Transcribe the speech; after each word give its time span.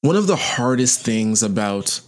One 0.00 0.16
of 0.16 0.28
the 0.28 0.36
hardest 0.36 1.00
things 1.00 1.42
about 1.42 2.00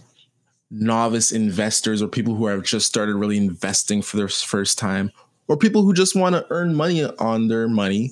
novice 0.69 1.31
investors 1.31 2.01
or 2.01 2.07
people 2.07 2.35
who 2.35 2.45
have 2.45 2.63
just 2.63 2.87
started 2.87 3.15
really 3.15 3.35
investing 3.35 4.01
for 4.01 4.15
their 4.15 4.29
first 4.29 4.79
time 4.79 5.11
or 5.49 5.57
people 5.57 5.83
who 5.83 5.93
just 5.93 6.15
want 6.15 6.33
to 6.33 6.45
earn 6.49 6.73
money 6.73 7.03
on 7.03 7.49
their 7.49 7.67
money 7.67 8.11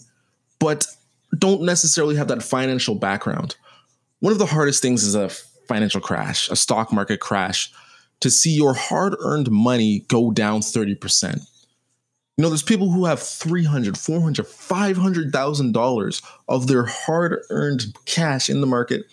but 0.60 0.86
don't 1.38 1.62
necessarily 1.62 2.18
have 2.18 2.28
that 2.28 2.44
financial 2.44 2.96
background. 2.96 3.56
One 4.20 4.34
of 4.34 4.40
the 4.40 4.46
hardest 4.46 4.82
things 4.82 5.04
is 5.04 5.16
a 5.16 5.30
financial 5.70 6.02
crash, 6.02 6.50
a 6.50 6.58
stock 6.58 6.92
market 6.92 7.22
crash, 7.22 7.72
to 8.20 8.30
see 8.30 8.52
your 8.52 8.74
hard 8.74 9.16
earned 9.22 9.50
money 9.50 10.00
go 10.10 10.32
down 10.32 10.60
30%. 10.60 11.36
You 11.36 12.42
know, 12.44 12.50
there's 12.50 12.64
people 12.64 12.92
who 12.92 13.06
have 13.06 13.22
300, 13.22 13.98
400, 13.98 14.46
500,000 14.46 15.72
dollars 15.72 16.22
of 16.50 16.68
their 16.68 16.86
hard 16.86 17.40
earned 17.50 17.96
cash 18.06 18.50
in 18.50 18.60
the 18.60 18.68
market 18.68 19.06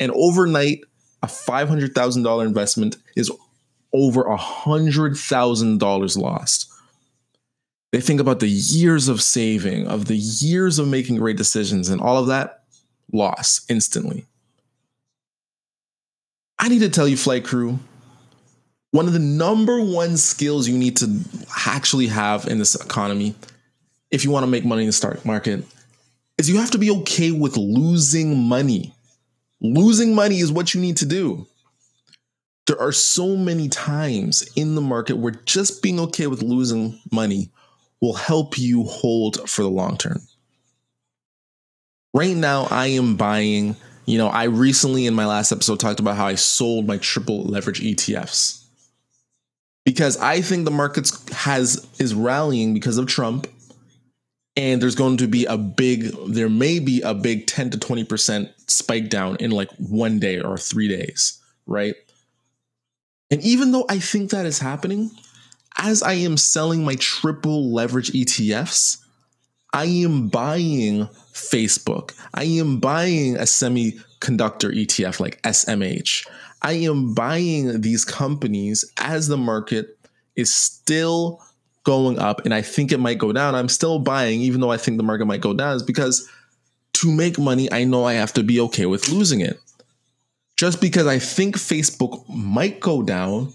and 0.00 0.10
overnight 0.14 0.80
a 1.22 1.26
$500,000 1.26 2.46
investment 2.46 2.96
is 3.14 3.30
over 3.92 4.24
$100,000 4.24 6.18
lost. 6.18 6.66
They 7.92 8.00
think 8.00 8.20
about 8.20 8.40
the 8.40 8.48
years 8.48 9.08
of 9.08 9.20
saving, 9.20 9.86
of 9.86 10.06
the 10.06 10.16
years 10.16 10.78
of 10.78 10.88
making 10.88 11.16
great 11.16 11.36
decisions, 11.36 11.88
and 11.88 12.00
all 12.00 12.16
of 12.16 12.28
that 12.28 12.62
loss 13.12 13.60
instantly. 13.68 14.26
I 16.58 16.68
need 16.68 16.78
to 16.80 16.88
tell 16.88 17.08
you, 17.08 17.16
flight 17.16 17.44
crew, 17.44 17.78
one 18.92 19.06
of 19.06 19.12
the 19.12 19.18
number 19.18 19.80
one 19.80 20.16
skills 20.16 20.68
you 20.68 20.78
need 20.78 20.96
to 20.98 21.20
actually 21.66 22.06
have 22.08 22.46
in 22.46 22.58
this 22.58 22.74
economy, 22.74 23.34
if 24.10 24.24
you 24.24 24.30
want 24.30 24.44
to 24.44 24.50
make 24.50 24.64
money 24.64 24.82
in 24.82 24.88
the 24.88 24.92
stock 24.92 25.24
market, 25.24 25.64
is 26.38 26.48
you 26.48 26.58
have 26.58 26.70
to 26.72 26.78
be 26.78 26.90
okay 26.90 27.32
with 27.32 27.56
losing 27.56 28.36
money. 28.36 28.94
Losing 29.60 30.14
money 30.14 30.38
is 30.38 30.50
what 30.50 30.74
you 30.74 30.80
need 30.80 30.96
to 30.98 31.06
do. 31.06 31.46
There 32.66 32.80
are 32.80 32.92
so 32.92 33.36
many 33.36 33.68
times 33.68 34.48
in 34.56 34.74
the 34.74 34.80
market 34.80 35.16
where 35.16 35.32
just 35.44 35.82
being 35.82 36.00
okay 36.00 36.26
with 36.26 36.42
losing 36.42 36.98
money 37.10 37.50
will 38.00 38.14
help 38.14 38.58
you 38.58 38.84
hold 38.84 39.48
for 39.48 39.62
the 39.62 39.70
long 39.70 39.96
term. 39.96 40.20
Right 42.14 42.36
now, 42.36 42.66
I 42.70 42.86
am 42.86 43.16
buying, 43.16 43.76
you 44.06 44.18
know, 44.18 44.28
I 44.28 44.44
recently 44.44 45.06
in 45.06 45.14
my 45.14 45.26
last 45.26 45.52
episode 45.52 45.80
talked 45.80 46.00
about 46.00 46.16
how 46.16 46.26
I 46.26 46.34
sold 46.34 46.86
my 46.86 46.96
triple 46.98 47.42
leverage 47.44 47.80
ETFs 47.80 48.64
because 49.84 50.16
I 50.18 50.40
think 50.40 50.64
the 50.64 50.70
markets 50.70 51.28
has 51.32 51.86
is 51.98 52.14
rallying 52.14 52.74
because 52.74 52.98
of 52.98 53.06
Trump 53.06 53.46
and 54.60 54.82
there's 54.82 54.94
going 54.94 55.16
to 55.16 55.26
be 55.26 55.46
a 55.46 55.56
big 55.56 56.12
there 56.28 56.50
may 56.50 56.78
be 56.78 57.00
a 57.00 57.14
big 57.14 57.46
10 57.46 57.70
to 57.70 57.78
20% 57.78 58.50
spike 58.70 59.08
down 59.08 59.36
in 59.40 59.50
like 59.50 59.70
one 59.78 60.18
day 60.18 60.38
or 60.38 60.58
3 60.58 60.86
days, 60.86 61.40
right? 61.66 61.94
And 63.30 63.40
even 63.42 63.72
though 63.72 63.86
I 63.88 63.98
think 63.98 64.30
that 64.30 64.44
is 64.44 64.58
happening, 64.58 65.10
as 65.78 66.02
I 66.02 66.14
am 66.14 66.36
selling 66.36 66.84
my 66.84 66.96
triple 66.96 67.72
leverage 67.72 68.12
ETFs, 68.12 68.98
I 69.72 69.86
am 69.86 70.28
buying 70.28 71.06
Facebook. 71.32 72.12
I 72.34 72.44
am 72.44 72.80
buying 72.80 73.36
a 73.36 73.42
semiconductor 73.42 74.74
ETF 74.74 75.20
like 75.20 75.40
SMH. 75.42 76.26
I 76.60 76.72
am 76.72 77.14
buying 77.14 77.80
these 77.80 78.04
companies 78.04 78.84
as 78.98 79.28
the 79.28 79.38
market 79.38 79.96
is 80.36 80.54
still 80.54 81.40
going 81.90 82.20
up 82.20 82.44
and 82.44 82.54
I 82.54 82.62
think 82.62 82.92
it 82.92 83.00
might 83.00 83.18
go 83.18 83.32
down. 83.32 83.56
I'm 83.56 83.68
still 83.68 83.98
buying, 83.98 84.40
even 84.42 84.60
though 84.60 84.70
I 84.70 84.76
think 84.76 84.96
the 84.96 85.02
market 85.02 85.26
might 85.26 85.40
go 85.40 85.52
down, 85.52 85.74
is 85.74 85.82
because 85.82 86.28
to 86.92 87.10
make 87.10 87.36
money, 87.36 87.70
I 87.72 87.82
know 87.82 88.04
I 88.04 88.12
have 88.12 88.32
to 88.34 88.44
be 88.44 88.60
okay 88.60 88.86
with 88.86 89.08
losing 89.08 89.40
it. 89.40 89.58
Just 90.56 90.80
because 90.80 91.08
I 91.08 91.18
think 91.18 91.56
Facebook 91.56 92.22
might 92.28 92.78
go 92.78 93.02
down 93.02 93.52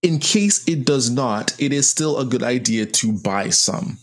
in 0.00 0.18
case 0.18 0.66
it 0.66 0.86
does 0.86 1.10
not, 1.10 1.54
it 1.60 1.74
is 1.74 1.90
still 1.90 2.18
a 2.18 2.24
good 2.24 2.42
idea 2.42 2.86
to 2.86 3.12
buy 3.12 3.50
some. 3.50 3.98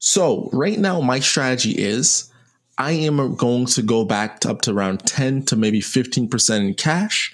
So, 0.00 0.50
right 0.52 0.78
now, 0.78 1.00
my 1.00 1.20
strategy 1.20 1.70
is 1.70 2.32
I 2.78 2.92
am 2.92 3.36
going 3.36 3.66
to 3.66 3.82
go 3.82 4.04
back 4.04 4.40
to 4.40 4.50
up 4.50 4.62
to 4.62 4.72
around 4.72 5.06
10 5.06 5.44
to 5.46 5.56
maybe 5.56 5.80
15% 5.80 6.56
in 6.66 6.74
cash. 6.74 7.32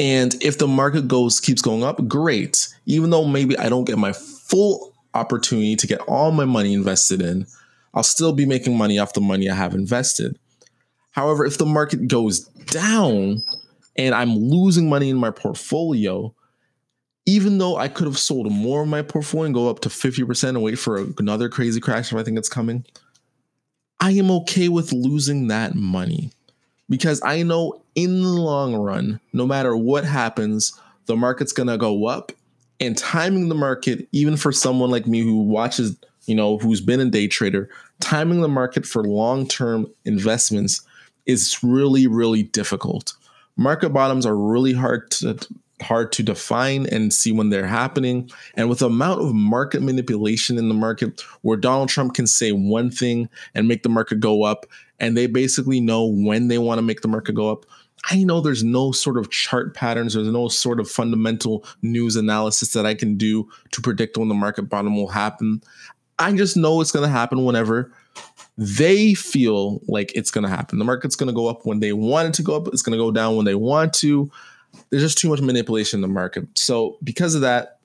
And 0.00 0.34
if 0.42 0.58
the 0.58 0.66
market 0.66 1.06
goes 1.06 1.38
keeps 1.38 1.62
going 1.62 1.84
up, 1.84 2.08
great. 2.08 2.68
Even 2.86 3.10
though 3.10 3.26
maybe 3.26 3.56
I 3.58 3.68
don't 3.68 3.84
get 3.84 3.98
my 3.98 4.12
full 4.50 4.92
opportunity 5.14 5.76
to 5.76 5.86
get 5.86 6.00
all 6.02 6.30
my 6.32 6.44
money 6.44 6.72
invested 6.72 7.22
in, 7.22 7.46
I'll 7.94 8.02
still 8.02 8.32
be 8.32 8.46
making 8.46 8.76
money 8.76 8.98
off 8.98 9.14
the 9.14 9.20
money 9.20 9.48
I 9.48 9.54
have 9.54 9.74
invested. 9.74 10.38
However, 11.12 11.44
if 11.44 11.58
the 11.58 11.66
market 11.66 12.06
goes 12.08 12.40
down 12.40 13.42
and 13.96 14.14
I'm 14.14 14.36
losing 14.36 14.88
money 14.88 15.10
in 15.10 15.16
my 15.16 15.30
portfolio, 15.30 16.34
even 17.26 17.58
though 17.58 17.76
I 17.76 17.88
could 17.88 18.06
have 18.06 18.18
sold 18.18 18.50
more 18.50 18.82
of 18.82 18.88
my 18.88 19.02
portfolio 19.02 19.46
and 19.46 19.54
go 19.54 19.68
up 19.68 19.80
to 19.80 19.88
50% 19.88 20.48
and 20.50 20.62
wait 20.62 20.78
for 20.78 21.06
another 21.18 21.48
crazy 21.48 21.80
crash 21.80 22.12
if 22.12 22.18
I 22.18 22.22
think 22.22 22.38
it's 22.38 22.48
coming, 22.48 22.84
I 24.00 24.12
am 24.12 24.30
okay 24.30 24.68
with 24.68 24.92
losing 24.92 25.48
that 25.48 25.74
money 25.74 26.30
because 26.88 27.20
I 27.24 27.42
know 27.42 27.82
in 27.94 28.22
the 28.22 28.28
long 28.28 28.74
run, 28.74 29.20
no 29.32 29.46
matter 29.46 29.76
what 29.76 30.04
happens, 30.04 30.78
the 31.06 31.16
market's 31.16 31.52
gonna 31.52 31.76
go 31.76 32.06
up. 32.06 32.32
And 32.80 32.96
timing 32.96 33.48
the 33.48 33.54
market, 33.54 34.08
even 34.12 34.36
for 34.36 34.52
someone 34.52 34.90
like 34.90 35.06
me 35.06 35.20
who 35.20 35.42
watches, 35.42 35.96
you 36.24 36.34
know, 36.34 36.58
who's 36.58 36.80
been 36.80 37.00
a 37.00 37.06
day 37.06 37.28
trader, 37.28 37.68
timing 38.00 38.40
the 38.40 38.48
market 38.48 38.86
for 38.86 39.04
long 39.04 39.46
term 39.46 39.86
investments 40.04 40.82
is 41.26 41.62
really, 41.62 42.06
really 42.06 42.42
difficult. 42.42 43.14
Market 43.56 43.90
bottoms 43.90 44.24
are 44.24 44.36
really 44.36 44.72
hard 44.72 45.10
to 45.10 45.38
hard 45.82 46.12
to 46.12 46.22
define 46.22 46.86
and 46.86 47.12
see 47.12 47.32
when 47.32 47.50
they're 47.50 47.66
happening. 47.66 48.30
And 48.54 48.68
with 48.68 48.80
the 48.80 48.86
amount 48.86 49.22
of 49.22 49.34
market 49.34 49.82
manipulation 49.82 50.58
in 50.58 50.68
the 50.68 50.74
market 50.74 51.22
where 51.42 51.56
Donald 51.56 51.88
Trump 51.88 52.14
can 52.14 52.26
say 52.26 52.52
one 52.52 52.90
thing 52.90 53.28
and 53.54 53.68
make 53.68 53.82
the 53.82 53.88
market 53.88 54.20
go 54.20 54.42
up, 54.42 54.66
and 54.98 55.16
they 55.16 55.26
basically 55.26 55.80
know 55.80 56.04
when 56.04 56.48
they 56.48 56.58
want 56.58 56.78
to 56.78 56.82
make 56.82 57.00
the 57.00 57.08
market 57.08 57.34
go 57.34 57.50
up. 57.50 57.64
I 58.04 58.24
know 58.24 58.40
there's 58.40 58.64
no 58.64 58.92
sort 58.92 59.18
of 59.18 59.30
chart 59.30 59.74
patterns, 59.74 60.14
there's 60.14 60.28
no 60.28 60.48
sort 60.48 60.80
of 60.80 60.90
fundamental 60.90 61.64
news 61.82 62.16
analysis 62.16 62.72
that 62.72 62.86
I 62.86 62.94
can 62.94 63.16
do 63.16 63.48
to 63.72 63.80
predict 63.80 64.16
when 64.16 64.28
the 64.28 64.34
market 64.34 64.62
bottom 64.62 64.96
will 64.96 65.08
happen. 65.08 65.62
I 66.18 66.32
just 66.32 66.56
know 66.56 66.80
it's 66.80 66.92
going 66.92 67.04
to 67.04 67.12
happen 67.12 67.44
whenever 67.44 67.92
they 68.56 69.14
feel 69.14 69.80
like 69.86 70.12
it's 70.14 70.30
going 70.30 70.44
to 70.44 70.50
happen. 70.50 70.78
The 70.78 70.84
market's 70.84 71.16
going 71.16 71.28
to 71.28 71.34
go 71.34 71.46
up 71.46 71.64
when 71.64 71.80
they 71.80 71.92
want 71.92 72.28
it 72.28 72.34
to 72.34 72.42
go 72.42 72.56
up, 72.56 72.68
it's 72.68 72.82
going 72.82 72.98
to 72.98 73.02
go 73.02 73.10
down 73.10 73.36
when 73.36 73.46
they 73.46 73.54
want 73.54 73.92
to 73.94 74.30
there's 74.90 75.02
just 75.02 75.18
too 75.18 75.28
much 75.28 75.40
manipulation 75.40 75.98
in 75.98 76.02
the 76.02 76.08
market. 76.08 76.46
So 76.54 76.98
because 77.02 77.34
of 77.34 77.42
that, 77.42 77.78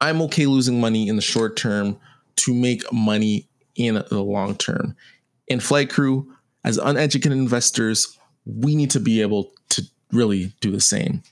I'm 0.00 0.22
okay 0.22 0.46
losing 0.46 0.80
money 0.80 1.08
in 1.08 1.16
the 1.16 1.22
short 1.22 1.56
term 1.56 1.98
to 2.36 2.54
make 2.54 2.90
money 2.92 3.48
in 3.74 3.94
the 3.94 4.22
long 4.22 4.56
term. 4.56 4.96
And 5.50 5.62
flight 5.62 5.90
crew, 5.90 6.32
as 6.64 6.78
uneducated 6.78 7.36
investors, 7.36 8.18
we 8.48 8.74
need 8.74 8.90
to 8.90 9.00
be 9.00 9.20
able 9.20 9.52
to 9.70 9.82
really 10.12 10.52
do 10.60 10.70
the 10.70 10.80
same. 10.80 11.22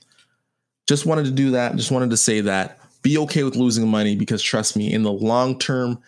Just 0.87 1.05
wanted 1.05 1.25
to 1.25 1.31
do 1.31 1.51
that. 1.51 1.75
Just 1.75 1.91
wanted 1.91 2.11
to 2.11 2.17
say 2.17 2.41
that. 2.41 2.79
Be 3.01 3.17
okay 3.19 3.43
with 3.43 3.55
losing 3.55 3.87
money 3.87 4.15
because 4.15 4.41
trust 4.41 4.75
me, 4.77 4.91
in 4.91 5.03
the 5.03 5.11
long 5.11 5.57
term, 5.59 5.99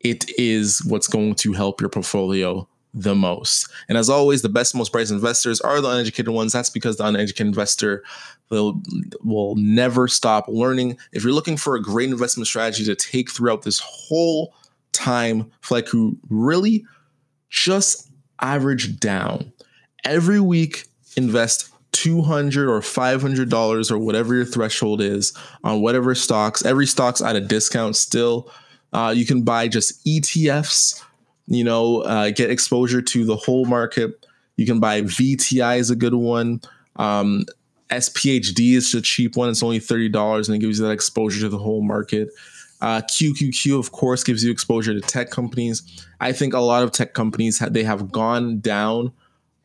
it 0.00 0.24
is 0.38 0.84
what's 0.84 1.08
going 1.08 1.34
to 1.36 1.52
help 1.52 1.80
your 1.80 1.90
portfolio 1.90 2.68
the 2.94 3.14
most. 3.14 3.68
And 3.88 3.98
as 3.98 4.08
always, 4.08 4.42
the 4.42 4.48
best, 4.48 4.74
most 4.74 4.92
brightest 4.92 5.12
investors 5.12 5.60
are 5.60 5.80
the 5.80 5.90
uneducated 5.90 6.32
ones. 6.32 6.52
That's 6.52 6.70
because 6.70 6.96
the 6.96 7.06
uneducated 7.06 7.48
investor 7.48 8.02
will, 8.50 8.80
will 9.22 9.54
never 9.56 10.08
stop 10.08 10.46
learning. 10.48 10.98
If 11.12 11.22
you're 11.22 11.32
looking 11.32 11.56
for 11.56 11.76
a 11.76 11.82
great 11.82 12.10
investment 12.10 12.46
strategy 12.46 12.84
to 12.84 12.94
take 12.94 13.30
throughout 13.30 13.62
this 13.62 13.80
whole 13.80 14.54
time, 14.92 15.50
Flight 15.60 15.86
Crew 15.86 16.16
really 16.30 16.84
just 17.50 18.10
average 18.40 18.98
down. 18.98 19.52
Every 20.04 20.40
week, 20.40 20.86
invest 21.16 21.70
200 21.92 22.68
or 22.68 22.80
500 22.82 23.48
dollars 23.48 23.90
or 23.90 23.98
whatever 23.98 24.34
your 24.34 24.44
threshold 24.44 25.00
is 25.00 25.32
on 25.64 25.80
whatever 25.80 26.14
stocks 26.14 26.64
every 26.64 26.86
stock's 26.86 27.22
at 27.22 27.34
a 27.34 27.40
discount 27.40 27.96
still 27.96 28.52
uh, 28.92 29.12
you 29.16 29.24
can 29.24 29.42
buy 29.42 29.66
just 29.66 30.04
etfs 30.06 31.02
you 31.48 31.64
know, 31.64 32.02
uh, 32.02 32.30
get 32.30 32.50
exposure 32.50 33.00
to 33.00 33.24
the 33.24 33.36
whole 33.36 33.64
market. 33.64 34.26
You 34.56 34.66
can 34.66 34.80
buy 34.80 35.02
VTI 35.02 35.78
is 35.78 35.90
a 35.90 35.96
good 35.96 36.14
one. 36.14 36.60
Um, 36.96 37.44
SPHD 37.90 38.74
is 38.74 38.94
a 38.94 39.00
cheap 39.00 39.34
one. 39.34 39.48
It's 39.48 39.62
only 39.62 39.78
thirty 39.78 40.10
dollars, 40.10 40.48
and 40.48 40.56
it 40.56 40.58
gives 40.58 40.78
you 40.78 40.84
that 40.84 40.92
exposure 40.92 41.40
to 41.40 41.48
the 41.48 41.58
whole 41.58 41.82
market. 41.82 42.28
Uh, 42.80 43.00
QQQ, 43.00 43.78
of 43.78 43.92
course, 43.92 44.22
gives 44.22 44.44
you 44.44 44.52
exposure 44.52 44.92
to 44.92 45.00
tech 45.00 45.30
companies. 45.30 45.82
I 46.20 46.32
think 46.32 46.52
a 46.52 46.60
lot 46.60 46.82
of 46.82 46.92
tech 46.92 47.14
companies 47.14 47.58
they 47.58 47.82
have 47.82 48.12
gone 48.12 48.60
down 48.60 49.12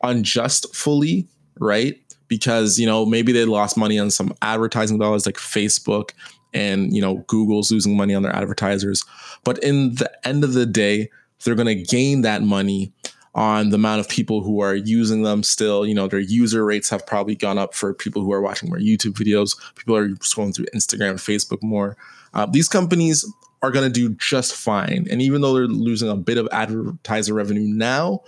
unjustly, 0.04 1.26
right? 1.58 1.96
Because 2.28 2.78
you 2.78 2.86
know 2.86 3.04
maybe 3.04 3.32
they 3.32 3.44
lost 3.44 3.76
money 3.76 3.98
on 3.98 4.10
some 4.10 4.34
advertising 4.42 4.98
dollars 4.98 5.26
like 5.26 5.36
Facebook, 5.36 6.10
and 6.52 6.94
you 6.94 7.00
know 7.00 7.24
Google's 7.26 7.70
losing 7.70 7.96
money 7.96 8.14
on 8.14 8.22
their 8.22 8.34
advertisers. 8.34 9.04
But 9.44 9.62
in 9.62 9.96
the 9.96 10.10
end 10.26 10.44
of 10.44 10.52
the 10.52 10.66
day, 10.66 11.10
they're 11.44 11.54
going 11.54 11.66
to 11.66 11.82
gain 11.82 12.22
that 12.22 12.42
money 12.42 12.92
on 13.34 13.70
the 13.70 13.74
amount 13.74 14.00
of 14.00 14.08
people 14.08 14.42
who 14.42 14.60
are 14.60 14.74
using 14.74 15.22
them 15.22 15.42
still. 15.42 15.86
You 15.86 15.94
know, 15.94 16.06
their 16.06 16.20
user 16.20 16.64
rates 16.64 16.88
have 16.90 17.06
probably 17.06 17.34
gone 17.34 17.58
up 17.58 17.74
for 17.74 17.92
people 17.92 18.22
who 18.22 18.32
are 18.32 18.40
watching 18.40 18.68
more 18.68 18.78
YouTube 18.78 19.12
videos. 19.12 19.56
People 19.74 19.96
are 19.96 20.08
scrolling 20.16 20.54
through 20.54 20.66
Instagram, 20.74 21.14
Facebook 21.14 21.62
more. 21.62 21.96
Uh, 22.32 22.46
these 22.46 22.68
companies 22.68 23.24
are 23.62 23.70
going 23.70 23.90
to 23.90 23.92
do 23.92 24.14
just 24.16 24.54
fine. 24.54 25.06
And 25.10 25.22
even 25.22 25.40
though 25.40 25.54
they're 25.54 25.66
losing 25.66 26.10
a 26.10 26.16
bit 26.16 26.38
of 26.38 26.48
advertiser 26.52 27.34
revenue 27.34 27.66
now, 27.66 28.22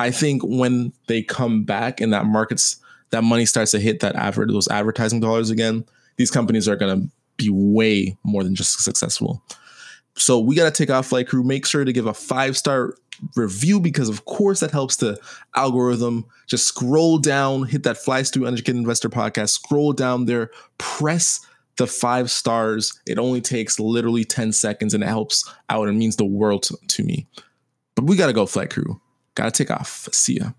I 0.00 0.10
think 0.10 0.40
when 0.42 0.94
they 1.08 1.22
come 1.22 1.64
back 1.64 2.00
and 2.00 2.10
that 2.14 2.24
markets 2.24 2.78
that 3.10 3.22
money 3.22 3.44
starts 3.44 3.72
to 3.72 3.78
hit 3.78 4.00
that 4.00 4.16
advert 4.16 4.48
those 4.48 4.66
advertising 4.68 5.20
dollars 5.20 5.50
again, 5.50 5.84
these 6.16 6.30
companies 6.30 6.66
are 6.66 6.76
to 6.76 7.06
be 7.36 7.50
way 7.50 8.16
more 8.22 8.42
than 8.42 8.54
just 8.54 8.82
successful. 8.82 9.42
So 10.16 10.40
we 10.40 10.56
got 10.56 10.64
to 10.64 10.70
take 10.70 10.88
off 10.88 11.08
flight 11.08 11.28
crew. 11.28 11.44
Make 11.44 11.66
sure 11.66 11.84
to 11.84 11.92
give 11.92 12.06
a 12.06 12.14
five 12.14 12.56
star 12.56 12.94
review 13.36 13.78
because 13.78 14.08
of 14.08 14.24
course 14.24 14.60
that 14.60 14.70
helps 14.70 14.96
the 14.96 15.20
algorithm. 15.54 16.24
Just 16.46 16.66
scroll 16.66 17.18
down, 17.18 17.64
hit 17.64 17.82
that 17.82 17.98
Flies 17.98 18.30
Through 18.30 18.46
Uneducated 18.46 18.78
Investor 18.78 19.10
podcast, 19.10 19.50
scroll 19.50 19.92
down 19.92 20.24
there, 20.24 20.50
press 20.78 21.46
the 21.76 21.86
five 21.86 22.30
stars. 22.30 22.98
It 23.06 23.18
only 23.18 23.42
takes 23.42 23.78
literally 23.78 24.24
10 24.24 24.52
seconds 24.52 24.94
and 24.94 25.04
it 25.04 25.08
helps 25.08 25.46
out 25.68 25.88
and 25.88 25.98
means 25.98 26.16
the 26.16 26.24
world 26.24 26.62
to, 26.64 26.78
to 26.88 27.04
me. 27.04 27.26
But 27.96 28.06
we 28.06 28.16
got 28.16 28.28
to 28.28 28.32
go, 28.32 28.46
flight 28.46 28.70
crew. 28.70 28.98
Got 29.34 29.54
to 29.54 29.64
take 29.64 29.70
off. 29.70 30.08
See 30.12 30.38
ya. 30.38 30.50